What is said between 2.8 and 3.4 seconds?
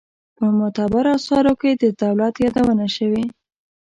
شوې.